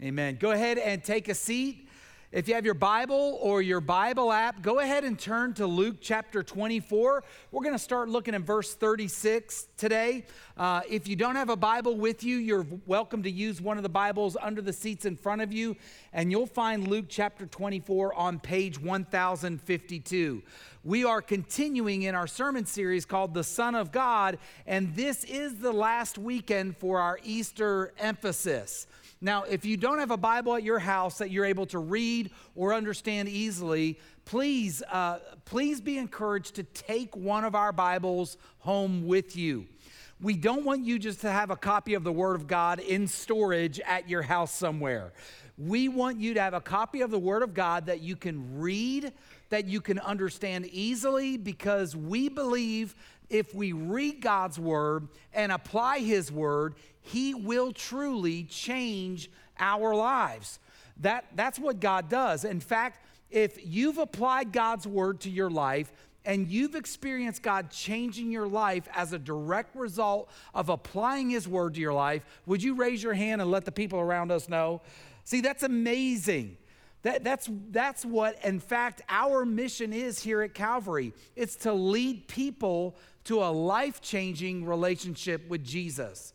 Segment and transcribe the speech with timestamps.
[0.00, 0.36] Amen.
[0.38, 1.88] Go ahead and take a seat.
[2.30, 5.96] If you have your Bible or your Bible app, go ahead and turn to Luke
[6.00, 7.24] chapter 24.
[7.50, 10.26] We're going to start looking at verse 36 today.
[10.56, 13.82] Uh, if you don't have a Bible with you, you're welcome to use one of
[13.82, 15.74] the Bibles under the seats in front of you,
[16.12, 20.42] and you'll find Luke chapter 24 on page 1052.
[20.84, 25.56] We are continuing in our sermon series called The Son of God, and this is
[25.56, 28.86] the last weekend for our Easter emphasis.
[29.20, 32.30] Now, if you don't have a Bible at your house that you're able to read
[32.54, 39.06] or understand easily, please, uh, please be encouraged to take one of our Bibles home
[39.06, 39.66] with you.
[40.20, 43.06] We don't want you just to have a copy of the Word of God in
[43.06, 45.12] storage at your house somewhere.
[45.56, 48.60] We want you to have a copy of the Word of God that you can
[48.60, 49.12] read,
[49.50, 52.94] that you can understand easily, because we believe
[53.28, 56.74] if we read God's Word and apply His Word,
[57.08, 60.58] he will truly change our lives.
[61.00, 62.44] That, that's what God does.
[62.44, 65.90] In fact, if you've applied God's word to your life
[66.24, 71.74] and you've experienced God changing your life as a direct result of applying His word
[71.74, 74.82] to your life, would you raise your hand and let the people around us know?
[75.24, 76.58] See, that's amazing.
[77.02, 81.14] That, that's, that's what, in fact, our mission is here at Calvary.
[81.36, 86.34] It's to lead people to a life changing relationship with Jesus.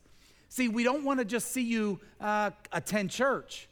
[0.53, 3.67] See, we don't want to just see you uh, attend church.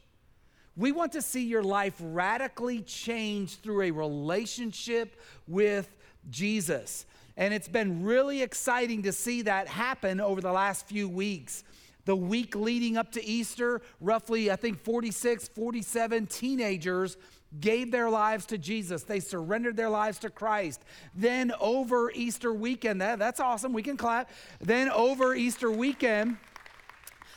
[0.75, 5.15] We want to see your life radically changed through a relationship
[5.47, 5.95] with
[6.31, 7.05] Jesus.
[7.37, 11.63] And it's been really exciting to see that happen over the last few weeks.
[12.05, 17.15] The week leading up to Easter, roughly, I think 46, 47 teenagers
[17.59, 19.03] gave their lives to Jesus.
[19.03, 20.81] They surrendered their lives to Christ.
[21.13, 24.31] Then over Easter weekend, that, that's awesome, we can clap.
[24.59, 26.37] Then over Easter weekend,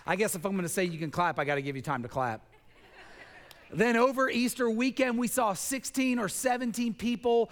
[0.06, 1.82] I guess if I'm going to say you can clap, I got to give you
[1.82, 2.42] time to clap.
[3.72, 7.50] then over Easter weekend, we saw 16 or 17 people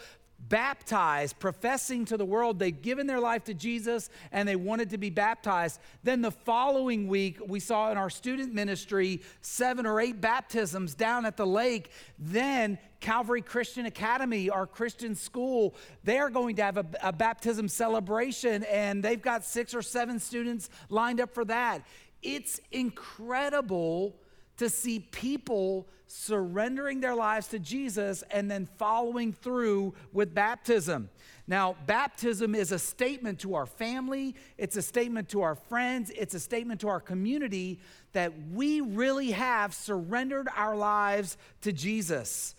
[0.49, 4.99] baptized, professing to the world they'd given their life to Jesus and they wanted to
[4.99, 5.81] be baptized.
[6.03, 11.27] Then the following week, we saw in our student ministry seven or eight baptisms down
[11.27, 11.91] at the lake.
[12.19, 15.75] Then Calvary Christian Academy, our Christian school,
[16.05, 20.19] they are going to have a, a baptism celebration and they've got six or seven
[20.19, 21.83] students lined up for that.
[22.23, 24.17] It's incredible
[24.59, 31.09] to see people surrendering their lives to Jesus and then following through with baptism.
[31.47, 36.35] Now, baptism is a statement to our family, it's a statement to our friends, it's
[36.35, 37.81] a statement to our community
[38.13, 42.55] that we really have surrendered our lives to Jesus.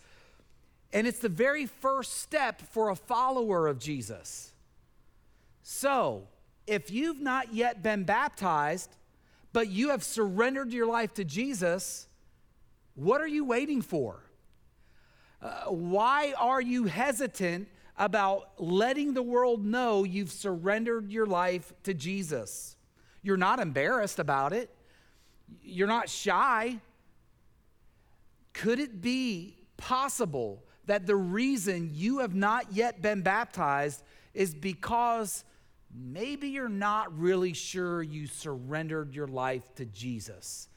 [0.91, 4.52] And it's the very first step for a follower of Jesus.
[5.62, 6.28] So,
[6.68, 8.96] if you've not yet been baptized,
[9.53, 12.08] but you have surrendered your life to Jesus,
[12.96, 14.24] what are you waiting for?
[15.41, 21.94] Uh, why are you hesitant about letting the world know you've surrendered your life to
[21.94, 22.75] Jesus?
[23.22, 24.75] You're not embarrassed about it,
[25.62, 26.80] you're not shy.
[28.53, 34.03] Could it be possible that the reason you have not yet been baptized
[34.34, 35.44] is because
[35.95, 40.69] maybe you're not really sure you surrendered your life to Jesus.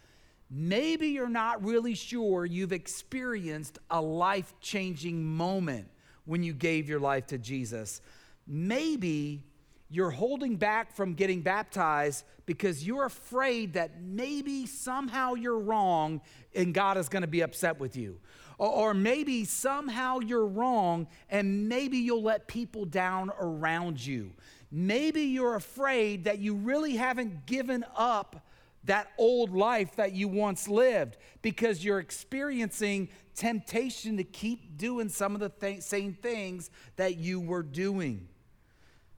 [0.50, 5.88] Maybe you're not really sure you've experienced a life changing moment
[6.24, 8.00] when you gave your life to Jesus.
[8.46, 9.42] Maybe
[9.88, 16.20] you're holding back from getting baptized because you're afraid that maybe somehow you're wrong
[16.54, 18.20] and God is going to be upset with you.
[18.58, 24.32] Or, maybe somehow you're wrong and maybe you'll let people down around you.
[24.78, 28.46] Maybe you're afraid that you really haven't given up
[28.84, 35.32] that old life that you once lived because you're experiencing temptation to keep doing some
[35.32, 38.28] of the th- same things that you were doing.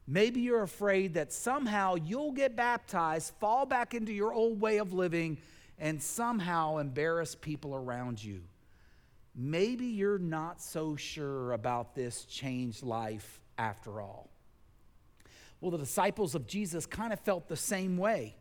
[0.06, 4.92] Maybe you're afraid that somehow you'll get baptized, fall back into your old way of
[4.92, 5.38] living,
[5.76, 8.42] and somehow embarrass people around you.
[9.34, 14.30] Maybe you're not so sure about this changed life after all.
[15.60, 18.36] Well, the disciples of Jesus kind of felt the same way.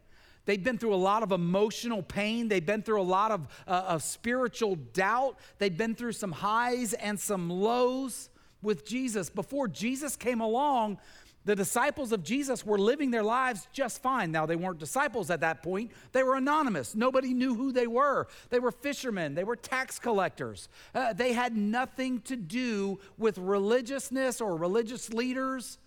[0.45, 2.47] They've been through a lot of emotional pain.
[2.47, 5.37] They've been through a lot of, uh, of spiritual doubt.
[5.57, 8.29] They've been through some highs and some lows
[8.61, 9.29] with Jesus.
[9.29, 10.99] Before Jesus came along,
[11.43, 14.31] the disciples of Jesus were living their lives just fine.
[14.31, 16.93] Now, they weren't disciples at that point, they were anonymous.
[16.95, 18.27] Nobody knew who they were.
[18.49, 20.69] They were fishermen, they were tax collectors.
[20.93, 25.77] Uh, they had nothing to do with religiousness or religious leaders.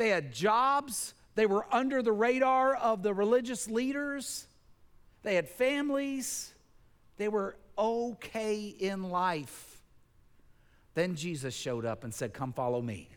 [0.00, 1.12] They had jobs.
[1.34, 4.46] They were under the radar of the religious leaders.
[5.22, 6.54] They had families.
[7.18, 9.82] they were okay in life.
[10.94, 13.10] Then Jesus showed up and said, Come follow me.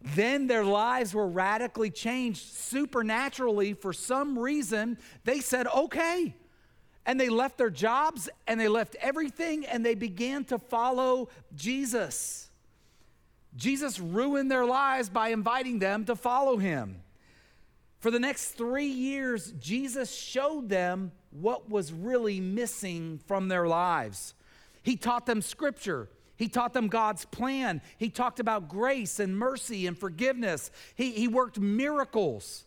[0.00, 3.72] Then their lives were radically changed supernaturally.
[3.72, 6.32] For some reason, they said, Okay.
[7.06, 12.47] And they left their jobs and they left everything and they began to follow Jesus.
[13.56, 17.02] Jesus ruined their lives by inviting them to follow him.
[17.98, 24.34] For the next three years, Jesus showed them what was really missing from their lives.
[24.82, 26.08] He taught them scripture.
[26.36, 27.82] He taught them God's plan.
[27.98, 30.70] He talked about grace and mercy and forgiveness.
[30.94, 32.64] He, he worked miracles.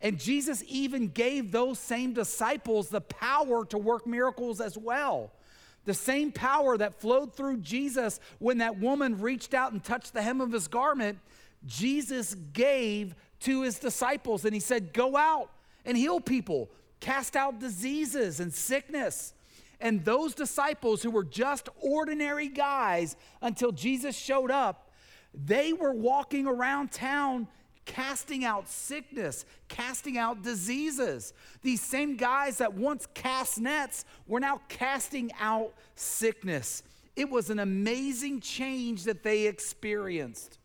[0.00, 5.32] And Jesus even gave those same disciples the power to work miracles as well.
[5.84, 10.22] The same power that flowed through Jesus when that woman reached out and touched the
[10.22, 11.18] hem of his garment,
[11.66, 14.44] Jesus gave to his disciples.
[14.44, 15.50] And he said, Go out
[15.84, 16.70] and heal people,
[17.00, 19.34] cast out diseases and sickness.
[19.80, 24.90] And those disciples who were just ordinary guys until Jesus showed up,
[25.34, 27.48] they were walking around town
[27.84, 31.32] casting out sickness, casting out diseases.
[31.62, 36.82] These same guys that once cast nets were now casting out sickness.
[37.16, 40.58] It was an amazing change that they experienced.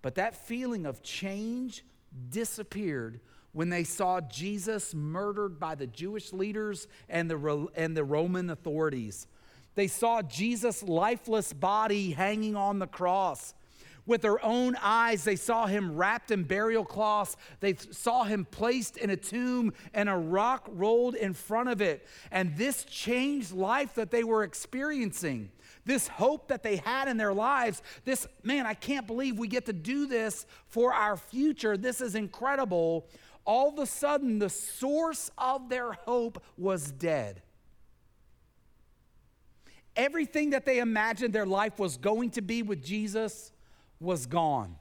[0.00, 1.84] But that feeling of change
[2.30, 3.20] disappeared
[3.52, 9.26] when they saw Jesus murdered by the Jewish leaders and the, and the Roman authorities.
[9.74, 13.54] They saw Jesus' lifeless body hanging on the cross.
[14.04, 17.36] With their own eyes, they saw him wrapped in burial cloths.
[17.60, 22.06] They saw him placed in a tomb and a rock rolled in front of it.
[22.32, 25.50] And this changed life that they were experiencing.
[25.84, 29.66] This hope that they had in their lives, this, man, I can't believe we get
[29.66, 31.76] to do this for our future.
[31.76, 33.08] This is incredible
[33.44, 37.42] all of a sudden the source of their hope was dead.
[39.96, 43.51] Everything that they imagined their life was going to be with Jesus
[44.02, 44.76] was gone.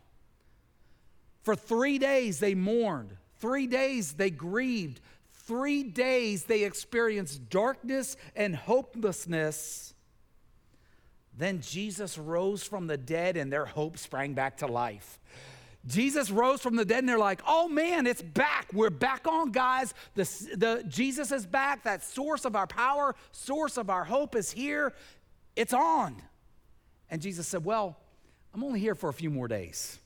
[1.44, 5.00] For three days they mourned, three days they grieved,
[5.32, 9.94] three days they experienced darkness and hopelessness.
[11.38, 15.20] Then Jesus rose from the dead and their hope sprang back to life.
[15.88, 18.68] Jesus rose from the dead, and they're like, oh man, it's back.
[18.72, 19.96] We're back on, guys.
[20.14, 20.24] The,
[20.56, 21.84] the, Jesus is back.
[21.84, 24.94] That source of our power, source of our hope is here.
[25.56, 26.22] It's on.
[27.10, 27.98] And Jesus said, Well,
[28.54, 30.00] I'm only here for a few more days,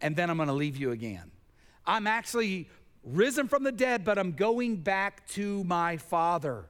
[0.00, 1.30] and then I'm going to leave you again.
[1.86, 2.68] I'm actually
[3.02, 6.66] risen from the dead, but I'm going back to my Father.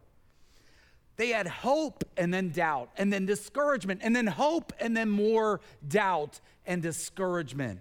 [1.17, 5.61] They had hope and then doubt, and then discouragement, and then hope and then more
[5.87, 7.81] doubt and discouragement.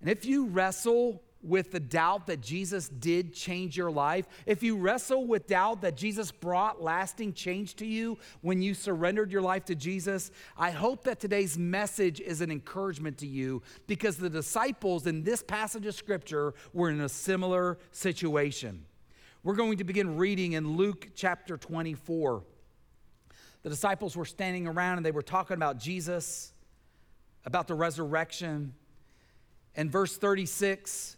[0.00, 4.76] And if you wrestle with the doubt that Jesus did change your life, if you
[4.76, 9.64] wrestle with doubt that Jesus brought lasting change to you when you surrendered your life
[9.66, 15.06] to Jesus, I hope that today's message is an encouragement to you because the disciples
[15.06, 18.84] in this passage of scripture were in a similar situation.
[19.42, 22.44] We're going to begin reading in Luke chapter 24.
[23.62, 26.52] The disciples were standing around and they were talking about Jesus,
[27.44, 28.74] about the resurrection
[29.74, 31.16] and verse 36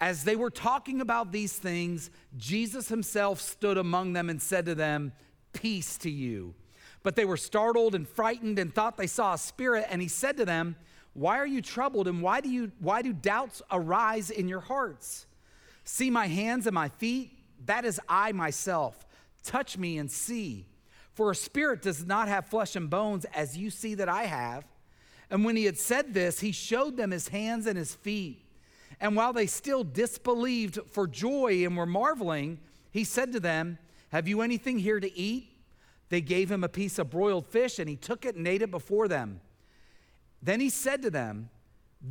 [0.00, 4.74] as they were talking about these things, Jesus himself stood among them and said to
[4.74, 5.12] them,
[5.52, 6.54] Peace to you.
[7.02, 9.86] But they were startled and frightened and thought they saw a spirit.
[9.90, 10.76] And he said to them,
[11.12, 12.08] Why are you troubled?
[12.08, 15.26] And why do, you, why do doubts arise in your hearts?
[15.84, 17.32] See my hands and my feet?
[17.66, 19.06] That is I myself.
[19.42, 20.66] Touch me and see.
[21.12, 24.64] For a spirit does not have flesh and bones, as you see that I have.
[25.30, 28.44] And when he had said this, he showed them his hands and his feet.
[29.00, 33.78] And while they still disbelieved for joy and were marveling, he said to them,
[34.10, 35.46] Have you anything here to eat?
[36.10, 38.70] They gave him a piece of broiled fish, and he took it and ate it
[38.70, 39.40] before them.
[40.42, 41.48] Then he said to them,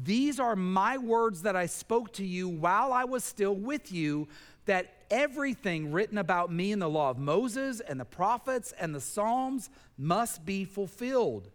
[0.03, 4.27] These are my words that I spoke to you while I was still with you,
[4.65, 9.01] that everything written about me in the law of Moses and the prophets and the
[9.01, 11.50] Psalms must be fulfilled.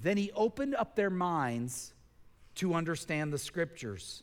[0.00, 1.92] Then he opened up their minds
[2.56, 4.22] to understand the scriptures.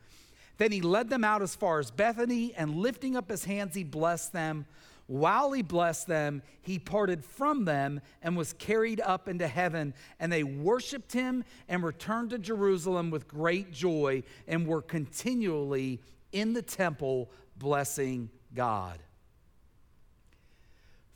[0.61, 3.83] Then he led them out as far as Bethany, and lifting up his hands, he
[3.83, 4.67] blessed them.
[5.07, 9.95] While he blessed them, he parted from them and was carried up into heaven.
[10.19, 15.99] And they worshiped him and returned to Jerusalem with great joy and were continually
[16.31, 18.99] in the temple blessing God.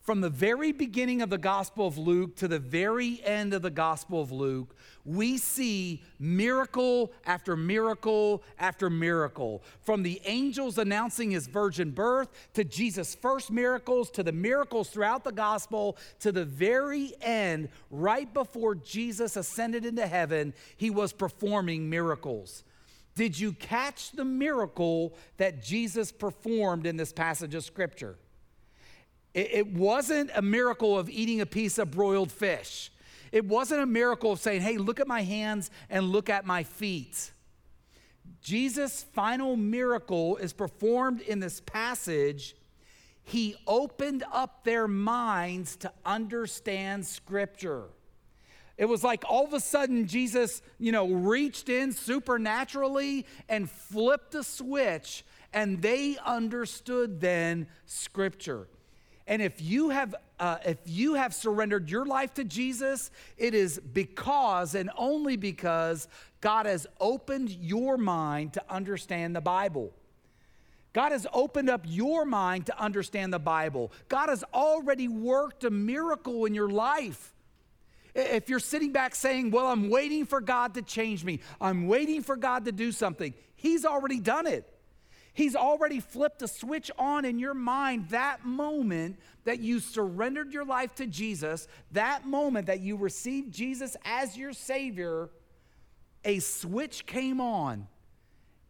[0.05, 3.71] From the very beginning of the Gospel of Luke to the very end of the
[3.71, 9.63] Gospel of Luke, we see miracle after miracle after miracle.
[9.81, 15.23] From the angels announcing his virgin birth to Jesus' first miracles to the miracles throughout
[15.23, 21.89] the Gospel to the very end, right before Jesus ascended into heaven, he was performing
[21.89, 22.63] miracles.
[23.15, 28.17] Did you catch the miracle that Jesus performed in this passage of Scripture?
[29.35, 32.89] It, wasn't a miracle of eating a piece of broiled fish.
[33.33, 36.63] It wasn't a miracle of saying, hey, look at my hands and look at my
[36.63, 37.31] feet.
[38.41, 42.55] Jesus' final miracle is performed in this passage.
[43.25, 47.83] He opened up their minds to understand Scripture.
[48.77, 54.33] It was like all of a sudden Jesus, you know, reached in supernaturally and flipped
[54.33, 58.69] a switch, and they understood then Scripture.
[59.27, 63.79] And if you have uh, if you have surrendered your life to Jesus, it is
[63.79, 66.07] because and only because
[66.41, 69.93] God has opened your mind to understand the Bible.
[70.93, 73.91] God has opened up your mind to understand the Bible.
[74.07, 77.33] God has already worked a miracle in your life.
[78.13, 82.21] If you're sitting back saying, Well, I'm waiting for God to change me, I'm waiting
[82.21, 84.69] for God to do something, He's already done it.
[85.35, 90.63] He's already flipped a switch on in your mind that moment that you surrendered your
[90.63, 95.29] life to Jesus, that moment that you received Jesus as your Savior,
[96.23, 97.87] a switch came on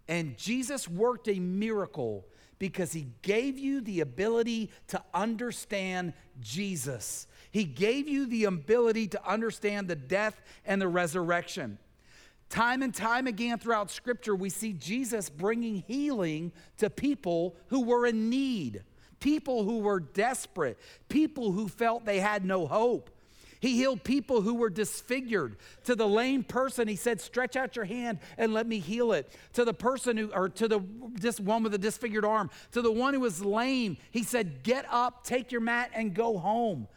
[0.07, 2.25] and Jesus worked a miracle
[2.57, 7.27] because he gave you the ability to understand Jesus.
[7.51, 11.77] He gave you the ability to understand the death and the resurrection.
[12.49, 18.05] Time and time again throughout Scripture, we see Jesus bringing healing to people who were
[18.05, 18.83] in need,
[19.19, 20.77] people who were desperate,
[21.09, 23.09] people who felt they had no hope.
[23.59, 25.57] He healed people who were disfigured.
[25.85, 29.31] To the lame person, he said, Stretch out your hand and let me heal it.
[29.53, 30.81] To the person who, or to the
[31.13, 34.85] this one with a disfigured arm, to the one who was lame, he said, Get
[34.91, 36.87] up, take your mat, and go home.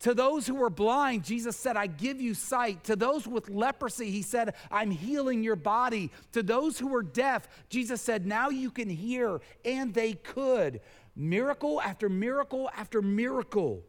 [0.00, 2.84] To those who were blind, Jesus said, I give you sight.
[2.84, 6.10] To those with leprosy, he said, I'm healing your body.
[6.32, 9.40] To those who were deaf, Jesus said, Now you can hear.
[9.64, 10.80] And they could.
[11.14, 13.82] Miracle after miracle after miracle.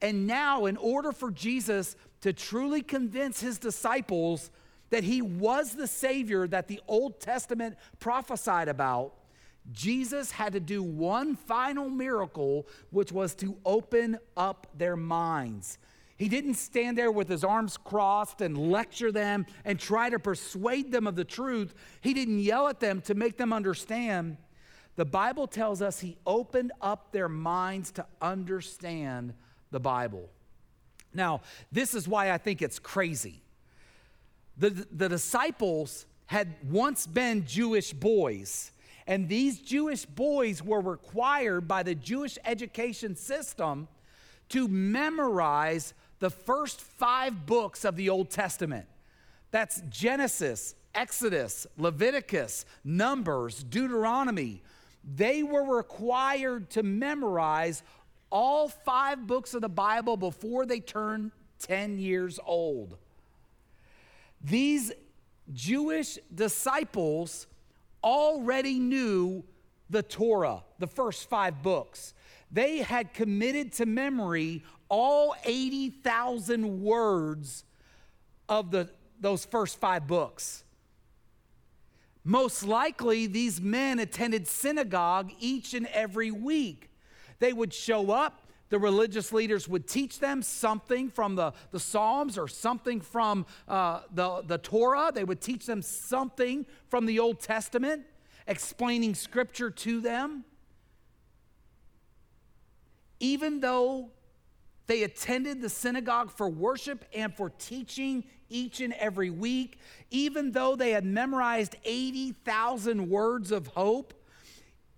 [0.00, 4.50] And now, in order for Jesus to truly convince his disciples
[4.90, 9.14] that he was the Savior that the Old Testament prophesied about,
[9.72, 15.78] Jesus had to do one final miracle, which was to open up their minds.
[16.16, 20.92] He didn't stand there with his arms crossed and lecture them and try to persuade
[20.92, 21.74] them of the truth.
[22.02, 24.36] He didn't yell at them to make them understand.
[24.96, 29.34] The Bible tells us he opened up their minds to understand
[29.72, 30.30] the Bible.
[31.12, 31.40] Now,
[31.72, 33.42] this is why I think it's crazy.
[34.56, 38.70] The, the disciples had once been Jewish boys
[39.06, 43.88] and these Jewish boys were required by the Jewish education system
[44.50, 48.86] to memorize the first five books of the Old Testament.
[49.50, 54.62] That's Genesis, Exodus, Leviticus, Numbers, Deuteronomy.
[55.04, 57.82] They were required to memorize
[58.30, 61.30] all five books of the Bible before they turned
[61.60, 62.96] 10 years old.
[64.42, 64.92] These
[65.52, 67.46] Jewish disciples
[68.04, 69.42] already knew
[69.90, 72.14] the Torah, the first five books.
[72.52, 77.64] They had committed to memory all 80,000 words
[78.48, 80.62] of the, those first five books.
[82.22, 86.90] Most likely, these men attended synagogue each and every week.
[87.38, 88.43] They would show up,
[88.74, 94.00] the religious leaders would teach them something from the, the Psalms or something from uh,
[94.12, 95.12] the, the Torah.
[95.14, 98.02] They would teach them something from the Old Testament,
[98.48, 100.42] explaining scripture to them.
[103.20, 104.10] Even though
[104.88, 109.78] they attended the synagogue for worship and for teaching each and every week,
[110.10, 114.14] even though they had memorized 80,000 words of hope,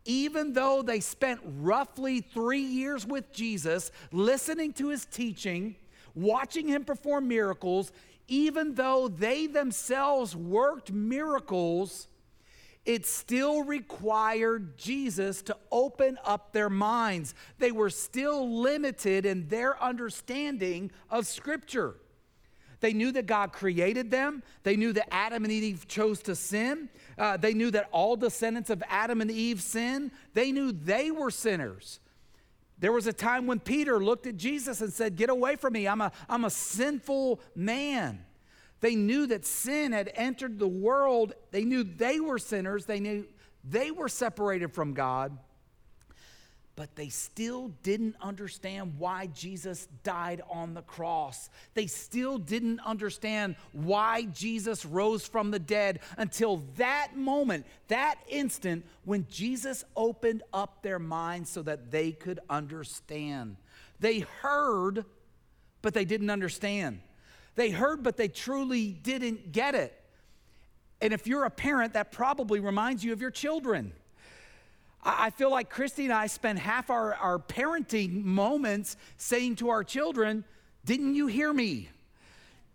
[0.06, 5.76] even though they spent roughly three years with Jesus, listening to his teaching,
[6.14, 7.92] watching him perform miracles,
[8.28, 12.08] even though they themselves worked miracles,
[12.84, 17.34] it still required Jesus to open up their minds.
[17.58, 21.96] They were still limited in their understanding of Scripture.
[22.80, 24.42] They knew that God created them.
[24.62, 26.88] They knew that Adam and Eve chose to sin.
[27.18, 30.12] Uh, they knew that all descendants of Adam and Eve sin.
[30.34, 32.00] They knew they were sinners.
[32.78, 35.88] There was a time when Peter looked at Jesus and said, Get away from me.
[35.88, 38.24] I'm a, I'm a sinful man.
[38.80, 41.32] They knew that sin had entered the world.
[41.50, 42.84] They knew they were sinners.
[42.84, 43.26] They knew
[43.64, 45.38] they were separated from God
[46.76, 51.48] but they still didn't understand why Jesus died on the cross.
[51.72, 58.84] They still didn't understand why Jesus rose from the dead until that moment, that instant
[59.04, 63.56] when Jesus opened up their minds so that they could understand.
[63.98, 65.06] They heard,
[65.80, 67.00] but they didn't understand.
[67.54, 69.98] They heard, but they truly didn't get it.
[71.00, 73.94] And if you're a parent, that probably reminds you of your children.
[75.08, 79.84] I feel like Christy and I spend half our, our parenting moments saying to our
[79.84, 80.44] children,
[80.84, 81.90] Didn't you hear me?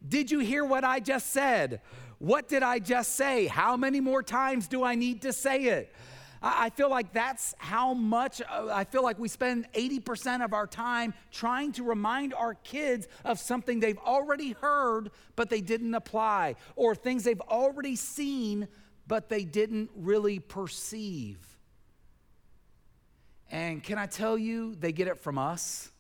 [0.08, 1.82] Did you hear what I just said?
[2.20, 3.48] What did I just say?
[3.48, 5.94] How many more times do I need to say it?
[6.42, 10.66] I feel like that's how much, uh, I feel like we spend 80% of our
[10.66, 16.56] time trying to remind our kids of something they've already heard, but they didn't apply,
[16.76, 18.68] or things they've already seen,
[19.06, 21.51] but they didn't really perceive.
[23.52, 25.92] And can I tell you, they get it from us.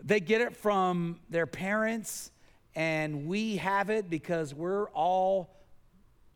[0.00, 2.30] They get it from their parents,
[2.76, 5.50] and we have it because we're all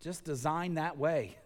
[0.01, 1.37] just designed that way.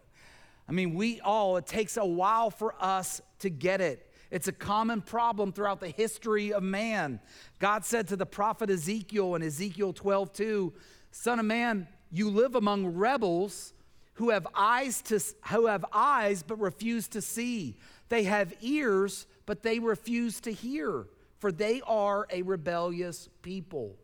[0.67, 4.09] I mean, we all, it takes a while for us to get it.
[4.31, 7.19] It's a common problem throughout the history of man.
[7.59, 10.73] God said to the prophet Ezekiel in Ezekiel 12, 2,
[11.11, 13.73] Son of man, you live among rebels
[14.15, 15.19] who have eyes to
[15.51, 17.77] who have eyes but refuse to see
[18.09, 21.05] they have ears, but they refuse to hear,
[21.39, 23.95] for they are a rebellious people.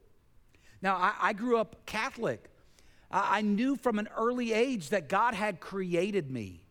[0.82, 2.50] Now, I, I grew up Catholic.
[3.12, 6.62] I, I knew from an early age that God had created me.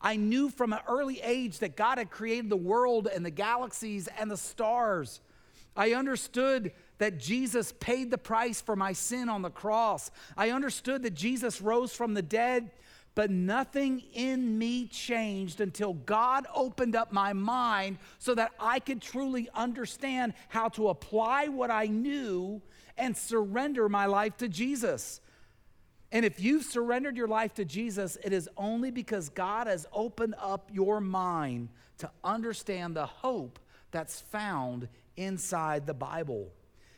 [0.00, 4.08] I knew from an early age that God had created the world and the galaxies
[4.18, 5.20] and the stars.
[5.76, 10.10] I understood that Jesus paid the price for my sin on the cross.
[10.36, 12.70] I understood that Jesus rose from the dead
[13.14, 19.02] but nothing in me changed until God opened up my mind so that I could
[19.02, 22.62] truly understand how to apply what I knew
[22.96, 25.20] and surrender my life to Jesus.
[26.10, 30.34] And if you've surrendered your life to Jesus, it is only because God has opened
[30.38, 33.58] up your mind to understand the hope
[33.90, 36.50] that's found inside the Bible.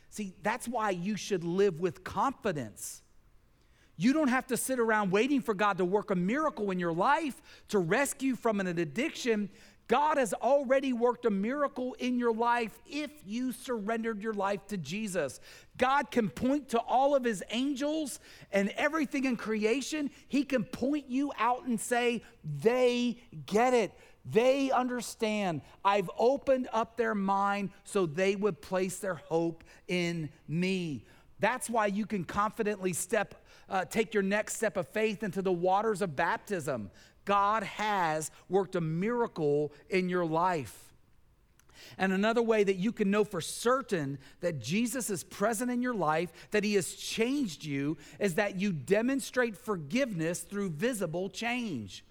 [0.09, 3.01] See, that's why you should live with confidence
[3.97, 6.93] you don't have to sit around waiting for God to work a miracle in your
[6.93, 9.49] life to rescue from an addiction.
[9.87, 14.77] God has already worked a miracle in your life if you surrendered your life to
[14.77, 15.39] Jesus.
[15.77, 18.19] God can point to all of his angels
[18.51, 20.09] and everything in creation.
[20.27, 23.91] He can point you out and say, They get it.
[24.25, 25.61] They understand.
[25.83, 31.05] I've opened up their mind so they would place their hope in me.
[31.39, 33.35] That's why you can confidently step
[33.69, 36.91] uh, take your next step of faith into the waters of baptism.
[37.25, 40.93] God has worked a miracle in your life.
[41.97, 45.93] And another way that you can know for certain that Jesus is present in your
[45.93, 52.05] life, that he has changed you, is that you demonstrate forgiveness through visible change.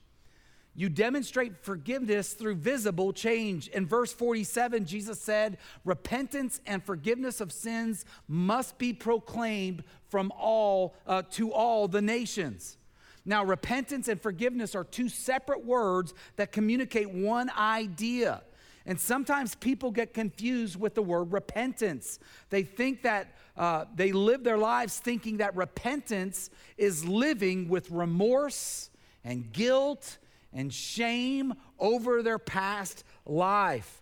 [0.76, 3.68] You demonstrate forgiveness through visible change.
[3.68, 10.96] In verse 47, Jesus said, Repentance and forgiveness of sins must be proclaimed from all
[11.06, 12.76] uh, to all the nations.
[13.24, 18.42] Now, repentance and forgiveness are two separate words that communicate one idea.
[18.84, 22.18] And sometimes people get confused with the word repentance.
[22.50, 28.90] They think that uh, they live their lives thinking that repentance is living with remorse
[29.24, 30.18] and guilt
[30.54, 34.00] and shame over their past life.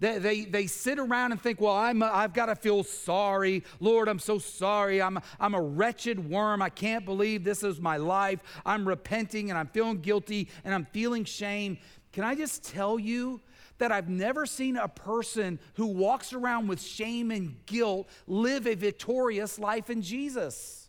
[0.00, 3.64] They, they, they sit around and think, well, I'm a, I've got to feel sorry.
[3.80, 5.00] Lord, I'm so sorry.
[5.00, 6.60] I'm, I'm a wretched worm.
[6.60, 8.40] I can't believe this is my life.
[8.66, 11.78] I'm repenting and I'm feeling guilty and I'm feeling shame.
[12.12, 13.40] Can I just tell you
[13.78, 18.74] that I've never seen a person who walks around with shame and guilt live a
[18.74, 20.83] victorious life in Jesus?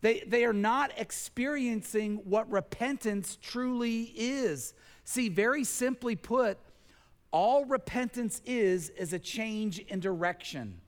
[0.00, 4.74] They, they are not experiencing what repentance truly is.
[5.04, 6.58] See, very simply put,
[7.30, 10.80] all repentance is is a change in direction.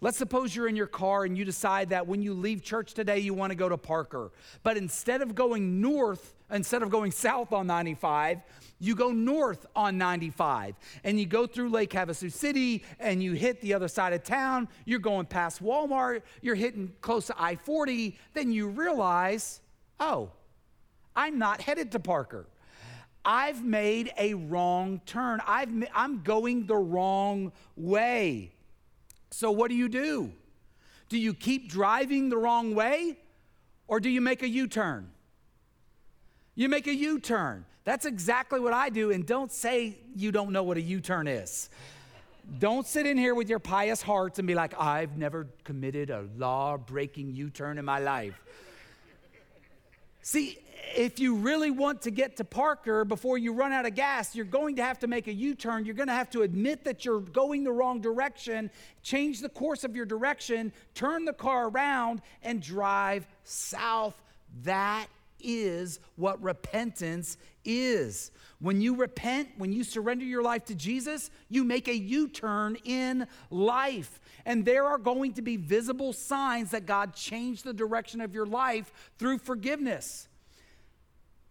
[0.00, 3.18] Let's suppose you're in your car and you decide that when you leave church today,
[3.18, 4.30] you want to go to Parker.
[4.62, 8.40] But instead of going north, instead of going south on 95,
[8.78, 13.60] you go north on 95 and you go through Lake Havasu City and you hit
[13.60, 14.68] the other side of town.
[14.84, 18.18] You're going past Walmart, you're hitting close to I 40.
[18.34, 19.60] Then you realize,
[19.98, 20.30] oh,
[21.14, 22.46] I'm not headed to Parker.
[23.24, 25.40] I've made a wrong turn.
[25.46, 28.52] I've, I'm going the wrong way.
[29.30, 30.30] So, what do you do?
[31.08, 33.18] Do you keep driving the wrong way
[33.88, 35.10] or do you make a U turn?
[36.56, 37.64] You make a U turn.
[37.84, 39.12] That's exactly what I do.
[39.12, 41.70] And don't say you don't know what a U turn is.
[42.58, 46.26] Don't sit in here with your pious hearts and be like, I've never committed a
[46.36, 48.40] law breaking U turn in my life.
[50.22, 50.58] See,
[50.96, 54.44] if you really want to get to Parker before you run out of gas, you're
[54.44, 55.84] going to have to make a U turn.
[55.84, 58.70] You're going to have to admit that you're going the wrong direction,
[59.02, 64.14] change the course of your direction, turn the car around, and drive south.
[64.62, 65.06] That
[65.40, 68.30] is what repentance is.
[68.58, 72.76] When you repent, when you surrender your life to Jesus, you make a U turn
[72.84, 74.20] in life.
[74.44, 78.46] And there are going to be visible signs that God changed the direction of your
[78.46, 80.28] life through forgiveness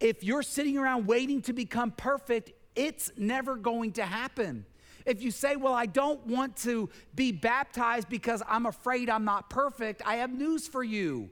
[0.00, 4.66] if you're sitting around waiting to become perfect, it's never going to happen.
[5.04, 9.48] If you say, Well, I don't want to be baptized because I'm afraid I'm not
[9.48, 11.30] perfect, I have news for you.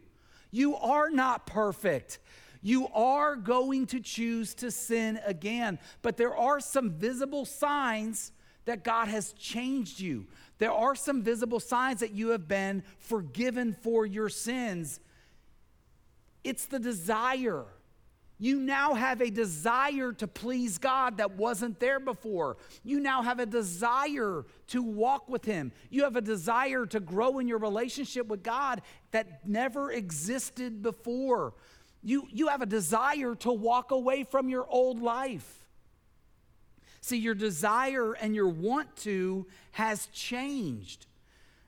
[0.51, 2.21] You are not perfect.
[2.64, 5.79] You are going to choose to sin again.
[6.00, 8.33] But there are some visible signs
[8.64, 10.27] that God has changed you.
[10.57, 14.98] There are some visible signs that you have been forgiven for your sins.
[16.42, 17.66] It's the desire
[18.38, 22.57] you now have a desire to please God that wasn't there before.
[22.83, 25.72] You now have a desire to walk with Him.
[25.88, 31.55] You have a desire to grow in your relationship with God that never existed before.
[32.05, 35.64] You, you have a desire to walk away from your old life.
[37.01, 41.07] See, your desire and your want to has changed.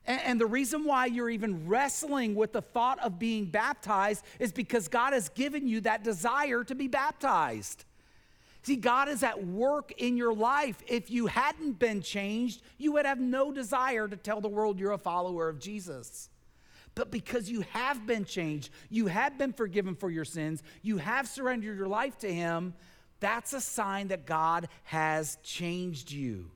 [0.06, 4.86] And, the reason why you're even wrestling with the thought of being baptized is because
[4.86, 7.84] God has given you that desire to be baptized.
[8.62, 10.80] See, God is at work in your life.
[10.86, 14.92] If you hadn't been changed, you would have no desire to tell the world you're
[14.92, 16.28] a follower of Jesus.
[16.96, 21.28] But because you have been changed, you have been forgiven for your sins, you have
[21.28, 22.74] surrendered your life to Him,
[23.20, 26.50] that's a sign that God has changed you.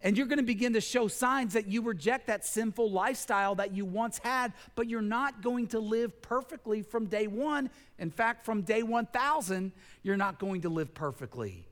[0.00, 3.74] And you're going to begin to show signs that you reject that sinful lifestyle that
[3.74, 7.70] you once had, but you're not going to live perfectly from day one.
[7.98, 11.66] In fact, from day 1000, you're not going to live perfectly.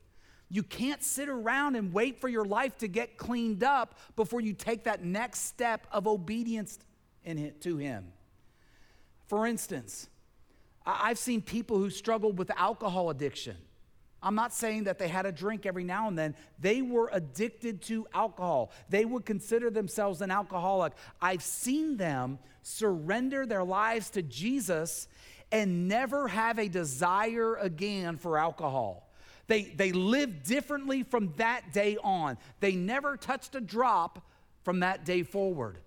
[0.49, 4.53] You can't sit around and wait for your life to get cleaned up before you
[4.53, 6.79] take that next step of obedience
[7.27, 8.11] in to Him.
[9.27, 10.07] For instance,
[10.85, 13.57] I've seen people who struggled with alcohol addiction.
[14.23, 16.35] I'm not saying that they had a drink every now and then.
[16.59, 18.71] They were addicted to alcohol.
[18.89, 20.93] They would consider themselves an alcoholic.
[21.21, 25.07] I've seen them surrender their lives to Jesus
[25.51, 29.07] and never have a desire again for alcohol.
[29.47, 32.37] They, they lived differently from that day on.
[32.59, 34.27] They never touched a drop
[34.63, 35.77] from that day forward.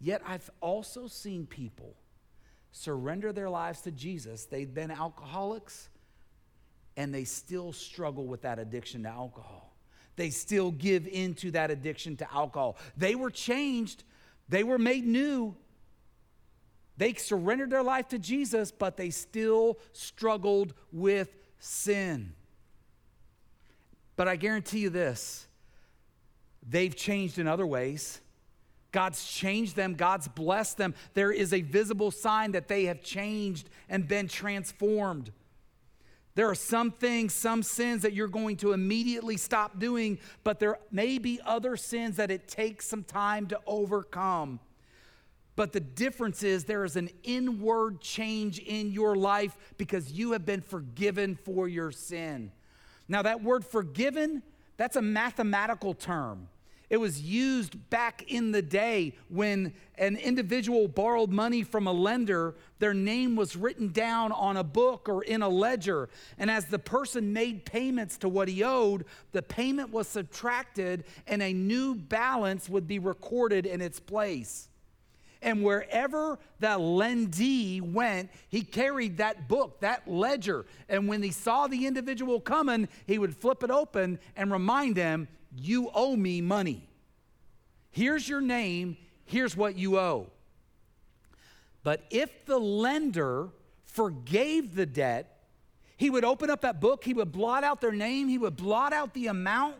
[0.00, 1.94] Yet I've also seen people
[2.72, 4.46] surrender their lives to Jesus.
[4.46, 5.88] They've been alcoholics
[6.96, 9.74] and they still struggle with that addiction to alcohol.
[10.16, 12.76] They still give into that addiction to alcohol.
[12.96, 14.04] They were changed,
[14.48, 15.56] they were made new.
[16.96, 22.34] They surrendered their life to Jesus, but they still struggled with sin.
[24.16, 25.46] But I guarantee you this
[26.68, 28.20] they've changed in other ways.
[28.92, 30.94] God's changed them, God's blessed them.
[31.14, 35.32] There is a visible sign that they have changed and been transformed.
[36.34, 40.78] There are some things, some sins that you're going to immediately stop doing, but there
[40.90, 44.60] may be other sins that it takes some time to overcome.
[45.56, 50.46] But the difference is there is an inward change in your life because you have
[50.46, 52.52] been forgiven for your sin.
[53.08, 54.42] Now, that word forgiven,
[54.76, 56.48] that's a mathematical term.
[56.90, 62.56] It was used back in the day when an individual borrowed money from a lender,
[62.80, 66.08] their name was written down on a book or in a ledger.
[66.36, 71.40] And as the person made payments to what he owed, the payment was subtracted and
[71.40, 74.68] a new balance would be recorded in its place.
[75.42, 80.66] And wherever the lendee went, he carried that book, that ledger.
[80.88, 85.28] And when he saw the individual coming, he would flip it open and remind them,
[85.56, 86.88] you owe me money.
[87.90, 90.28] Here's your name, here's what you owe.
[91.82, 93.48] But if the lender
[93.84, 95.38] forgave the debt,
[95.96, 98.92] he would open up that book, he would blot out their name, he would blot
[98.92, 99.76] out the amount.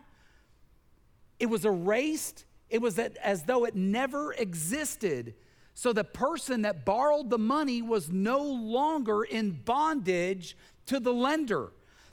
[1.39, 5.33] It was erased, it was as though it never existed.
[5.73, 10.55] So the person that borrowed the money was no longer in bondage
[10.87, 11.71] to the lender.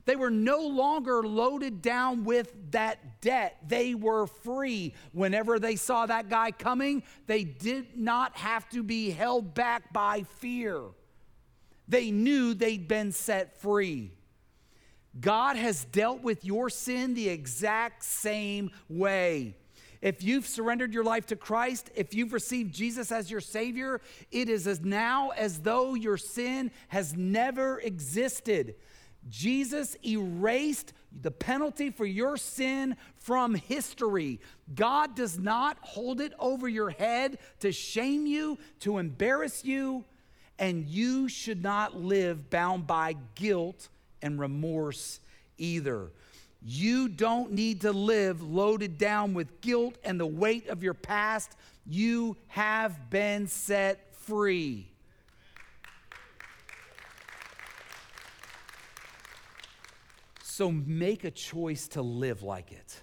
[0.08, 3.58] They were no longer loaded down with that debt.
[3.68, 4.94] They were free.
[5.12, 10.22] Whenever they saw that guy coming, they did not have to be held back by
[10.38, 10.80] fear.
[11.88, 14.12] They knew they'd been set free.
[15.20, 19.56] God has dealt with your sin the exact same way.
[20.00, 24.48] If you've surrendered your life to Christ, if you've received Jesus as your Savior, it
[24.48, 28.74] is as now as though your sin has never existed.
[29.28, 34.40] Jesus erased the penalty for your sin from history.
[34.74, 40.04] God does not hold it over your head to shame you, to embarrass you,
[40.58, 43.88] and you should not live bound by guilt
[44.22, 45.20] and remorse
[45.56, 46.10] either.
[46.62, 51.56] You don't need to live loaded down with guilt and the weight of your past.
[51.86, 54.88] You have been set free.
[60.58, 63.00] So make a choice to live like it.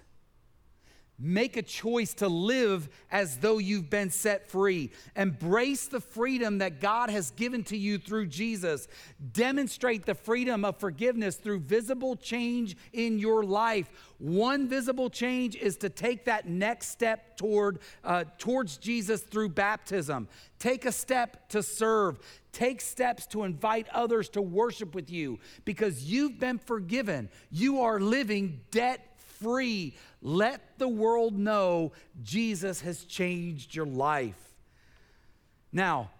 [1.18, 4.91] Make a choice to live as though you've been set free.
[5.15, 8.89] Embrace the freedom that God has given to you through Jesus.
[9.32, 13.89] Demonstrate the freedom of forgiveness through visible change in your life.
[14.18, 20.28] One visible change is to take that next step toward, uh, towards Jesus through baptism.
[20.60, 22.20] Take a step to serve.
[22.56, 27.28] Take steps to invite others to worship with you because you've been forgiven.
[27.52, 29.98] You are living debt free.
[30.22, 31.91] Let the world know
[32.24, 34.39] Jesus has changed your life.
[35.74, 36.12] Now,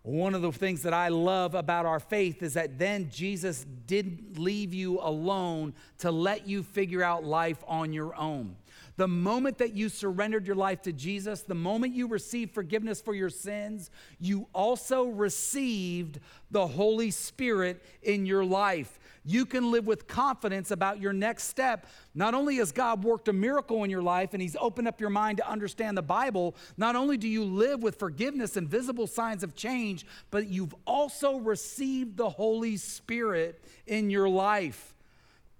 [0.00, 4.38] one of the things that I love about our faith is that then Jesus didn't
[4.38, 8.56] leave you alone to let you figure out life on your own.
[8.96, 13.14] The moment that you surrendered your life to Jesus, the moment you received forgiveness for
[13.14, 20.06] your sins, you also received the Holy Spirit in your life you can live with
[20.06, 21.86] confidence about your next step.
[22.14, 25.10] Not only has God worked a miracle in your life and He's opened up your
[25.10, 29.42] mind to understand the Bible, not only do you live with forgiveness and visible signs
[29.42, 34.94] of change, but you've also received the Holy Spirit in your life.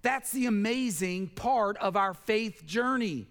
[0.03, 3.27] That's the amazing part of our faith journey.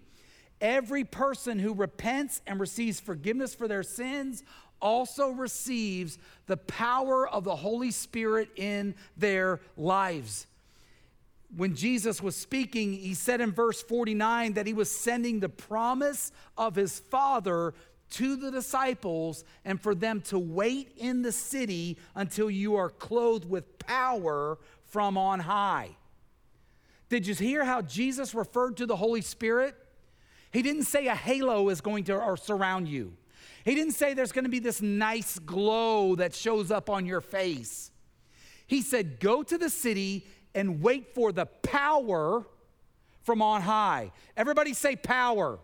[0.60, 4.42] Every person who repents and receives forgiveness for their sins
[4.80, 10.46] also receives the power of the Holy Spirit in their lives.
[11.54, 16.32] When Jesus was speaking, he said in verse 49 that he was sending the promise
[16.58, 17.74] of his Father
[18.10, 23.48] to the disciples and for them to wait in the city until you are clothed
[23.48, 25.90] with power from on high.
[27.08, 29.74] Did you hear how Jesus referred to the Holy Spirit?
[30.50, 33.12] He didn't say a halo is going to or surround you.
[33.64, 37.20] He didn't say there's going to be this nice glow that shows up on your
[37.20, 37.90] face.
[38.66, 42.44] He said, Go to the city and wait for the power
[43.22, 44.12] from on high.
[44.36, 45.56] Everybody say power.
[45.56, 45.58] power.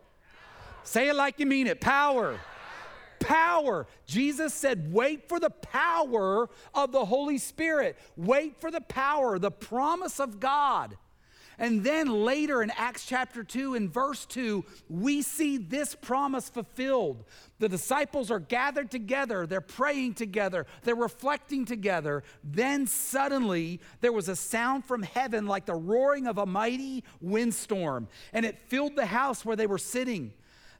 [0.83, 2.39] Say it like you mean it power.
[3.21, 3.87] Power.
[4.05, 7.97] Jesus said, wait for the power of the Holy Spirit.
[8.17, 10.97] Wait for the power, the promise of God.
[11.63, 17.25] And then later in Acts chapter 2, in verse 2, we see this promise fulfilled.
[17.61, 22.25] The disciples are gathered together, they're praying together, they're reflecting together.
[22.43, 28.09] Then suddenly there was a sound from heaven like the roaring of a mighty windstorm,
[28.33, 30.33] and it filled the house where they were sitting.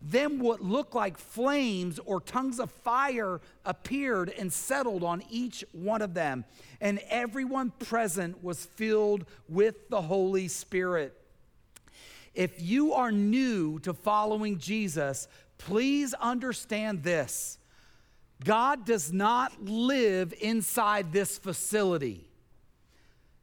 [0.03, 6.03] Then what looked like flames or tongues of fire appeared and settled on each one
[6.03, 6.45] of them.
[6.81, 11.17] And everyone present was filled with the Holy Spirit.
[12.35, 17.59] If you are new to following Jesus, please understand this
[18.43, 22.32] God does not live inside this facility.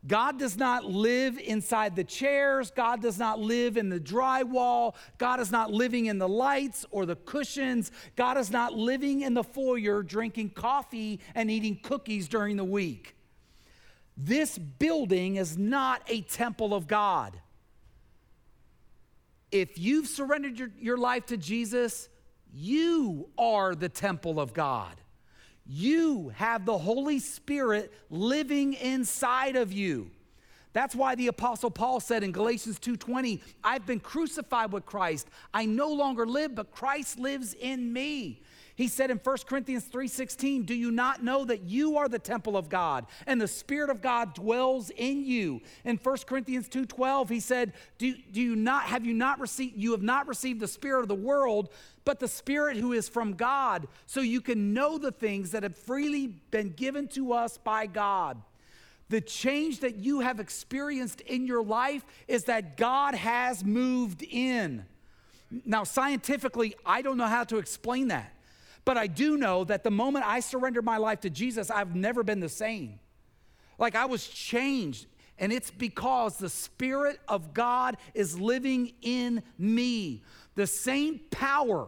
[0.07, 2.71] God does not live inside the chairs.
[2.71, 4.95] God does not live in the drywall.
[5.17, 7.91] God is not living in the lights or the cushions.
[8.15, 13.15] God is not living in the foyer drinking coffee and eating cookies during the week.
[14.15, 17.39] This building is not a temple of God.
[19.51, 22.07] If you've surrendered your, your life to Jesus,
[22.53, 24.95] you are the temple of God.
[25.71, 30.09] You have the Holy Spirit living inside of you.
[30.73, 35.27] That's why the apostle Paul said in Galatians 2:20, I've been crucified with Christ.
[35.53, 38.41] I no longer live, but Christ lives in me.
[38.79, 42.55] He said in 1 Corinthians 3:16, "Do you not know that you are the temple
[42.55, 47.41] of God and the spirit of God dwells in you?" In 1 Corinthians 2:12, he
[47.41, 51.01] said, do, "Do you not have you not received you have not received the spirit
[51.01, 51.73] of the world,
[52.05, 55.77] but the spirit who is from God, so you can know the things that have
[55.77, 58.41] freely been given to us by God."
[59.09, 64.85] The change that you have experienced in your life is that God has moved in.
[65.65, 68.35] Now, scientifically, I don't know how to explain that.
[68.85, 72.23] But I do know that the moment I surrendered my life to Jesus, I've never
[72.23, 72.99] been the same.
[73.77, 75.07] Like I was changed.
[75.37, 80.23] And it's because the Spirit of God is living in me.
[80.55, 81.87] The same power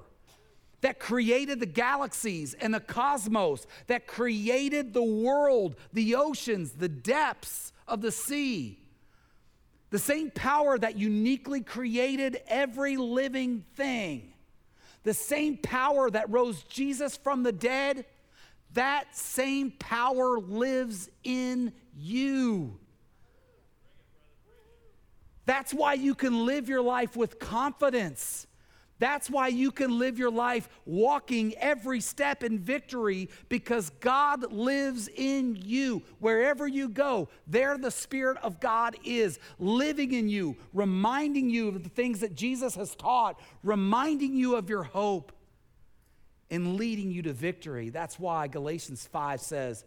[0.79, 7.73] that created the galaxies and the cosmos, that created the world, the oceans, the depths
[7.87, 8.79] of the sea.
[9.91, 14.30] The same power that uniquely created every living thing
[15.03, 18.05] the same power that rose Jesus from the dead,
[18.73, 22.77] that same power lives in you.
[25.45, 28.47] That's why you can live your life with confidence.
[29.01, 35.09] That's why you can live your life walking every step in victory because God lives
[35.15, 36.03] in you.
[36.19, 41.81] Wherever you go, there the Spirit of God is living in you, reminding you of
[41.81, 45.31] the things that Jesus has taught, reminding you of your hope,
[46.51, 47.89] and leading you to victory.
[47.89, 49.83] That's why Galatians 5 says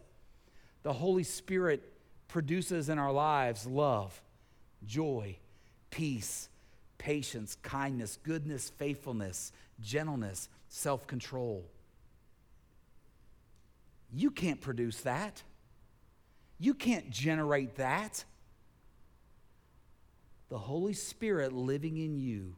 [0.83, 1.89] the Holy Spirit
[2.27, 4.21] produces in our lives love,
[4.85, 5.37] joy,
[5.89, 6.49] peace
[7.05, 11.63] patience, kindness, goodness, faithfulness, gentleness, self control.
[14.11, 15.43] You can't produce that.
[16.57, 18.25] You can't generate that.
[20.49, 22.55] The Holy Spirit living in you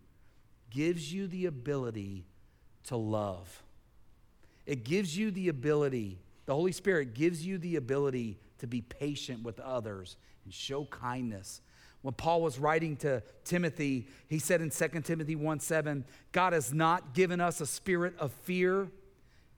[0.70, 2.24] gives you the ability
[2.86, 3.64] to love.
[4.66, 9.44] It gives you the ability, the Holy Spirit gives you the ability to be patient
[9.44, 11.60] with others and show kindness
[12.02, 16.74] when Paul was writing to Timothy, he said in 2 Timothy 1 7, God has
[16.74, 18.90] not given us a spirit of fear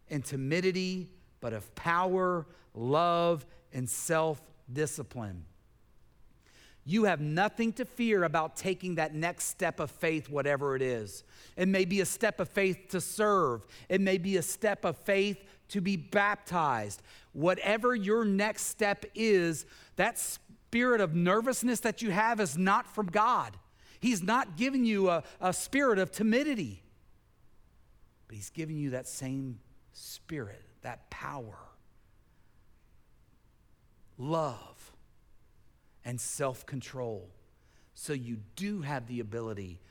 [0.09, 5.45] and timidity, but of power, love, and self discipline.
[6.85, 11.23] You have nothing to fear about taking that next step of faith, whatever it is.
[11.55, 14.97] It may be a step of faith to serve, it may be a step of
[14.97, 17.01] faith to be baptized.
[17.33, 23.07] Whatever your next step is, that's spirit of nervousness that you have is not from
[23.07, 23.57] God.
[23.99, 26.83] He's not giving you a, a spirit of timidity,
[28.27, 29.57] but He's giving you that same
[29.93, 31.57] spirit, that power,
[34.19, 34.91] love,
[36.05, 37.31] and self control.
[37.95, 39.81] So you do have the ability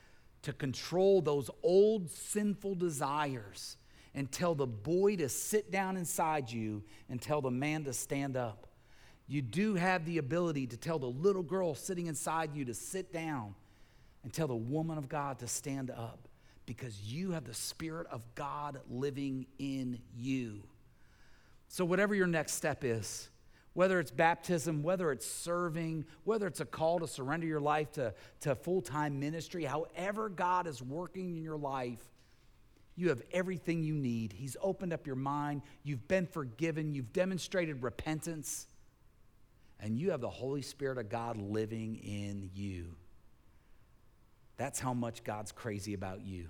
[0.43, 3.75] to control those old sinful desires
[4.15, 8.37] and tell the boy to sit down inside you and tell the man to stand
[8.37, 8.68] up
[9.29, 13.13] you do have the ability to tell the little girl sitting inside you to sit
[13.13, 13.53] down
[14.23, 16.27] and tell the woman of God to stand up
[16.65, 20.63] because you have the Spirit of God living in you.
[21.67, 23.29] So, whatever your next step is,
[23.73, 28.15] whether it's baptism, whether it's serving, whether it's a call to surrender your life to,
[28.41, 32.03] to full time ministry, however God is working in your life,
[32.95, 34.33] you have everything you need.
[34.33, 35.61] He's opened up your mind.
[35.83, 36.93] You've been forgiven.
[36.93, 38.65] You've demonstrated repentance
[39.79, 42.95] and you have the Holy Spirit of God living in you.
[44.57, 46.49] That's how much God's crazy about you.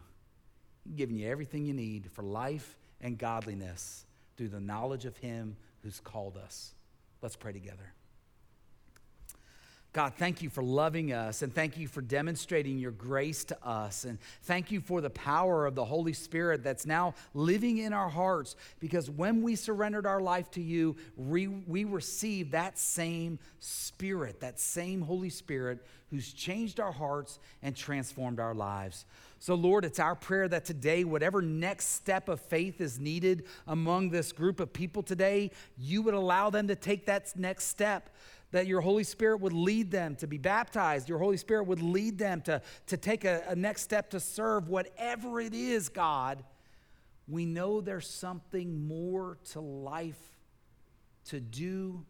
[0.83, 5.57] He's giving you everything you need for life and godliness through the knowledge of Him
[5.83, 6.73] who's called us.
[7.21, 7.93] Let's pray together.
[9.99, 14.05] God, thank you for loving us and thank you for demonstrating your grace to us.
[14.05, 18.07] And thank you for the power of the Holy Spirit that's now living in our
[18.07, 24.39] hearts because when we surrendered our life to you, we, we received that same Spirit,
[24.39, 29.03] that same Holy Spirit who's changed our hearts and transformed our lives.
[29.39, 34.09] So, Lord, it's our prayer that today, whatever next step of faith is needed among
[34.09, 38.09] this group of people today, you would allow them to take that next step
[38.51, 41.07] that your Holy Spirit would lead them to be baptized.
[41.07, 44.69] Your Holy Spirit would lead them to, to take a, a next step to serve
[44.69, 46.43] whatever it is, God.
[47.27, 50.19] We know there's something more to life
[51.25, 52.05] to do.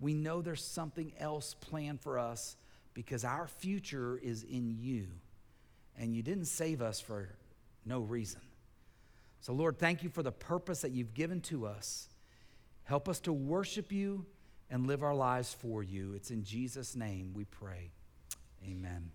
[0.00, 2.56] We know there's something else planned for us
[2.92, 5.08] because our future is in you.
[5.96, 7.30] And you didn't save us for
[7.86, 8.40] no reason.
[9.40, 12.08] So, Lord, thank you for the purpose that you've given to us.
[12.82, 14.26] Help us to worship you
[14.74, 16.14] and live our lives for you.
[16.14, 17.92] It's in Jesus' name we pray.
[18.68, 19.12] Amen.